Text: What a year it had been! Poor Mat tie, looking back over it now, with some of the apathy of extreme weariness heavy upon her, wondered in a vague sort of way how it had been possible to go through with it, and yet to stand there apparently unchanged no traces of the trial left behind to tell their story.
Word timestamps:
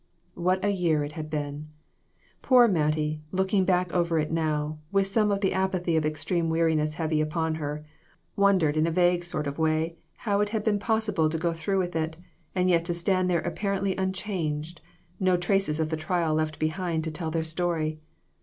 What 0.33 0.65
a 0.65 0.71
year 0.71 1.03
it 1.03 1.11
had 1.11 1.29
been! 1.29 1.67
Poor 2.41 2.67
Mat 2.67 2.95
tie, 2.95 3.19
looking 3.31 3.65
back 3.65 3.93
over 3.93 4.17
it 4.17 4.31
now, 4.31 4.79
with 4.91 5.05
some 5.05 5.29
of 5.29 5.41
the 5.41 5.53
apathy 5.53 5.95
of 5.95 6.07
extreme 6.07 6.49
weariness 6.49 6.95
heavy 6.95 7.21
upon 7.21 7.53
her, 7.61 7.85
wondered 8.35 8.77
in 8.77 8.87
a 8.87 8.91
vague 8.91 9.23
sort 9.23 9.45
of 9.45 9.59
way 9.59 9.97
how 10.15 10.41
it 10.41 10.49
had 10.49 10.63
been 10.63 10.79
possible 10.79 11.29
to 11.29 11.37
go 11.37 11.53
through 11.53 11.77
with 11.77 11.95
it, 11.95 12.17
and 12.55 12.67
yet 12.67 12.83
to 12.85 12.95
stand 12.95 13.29
there 13.29 13.41
apparently 13.41 13.95
unchanged 13.95 14.81
no 15.19 15.37
traces 15.37 15.79
of 15.79 15.91
the 15.91 15.95
trial 15.97 16.33
left 16.33 16.57
behind 16.57 17.03
to 17.03 17.11
tell 17.11 17.29
their 17.29 17.43
story. 17.43 17.99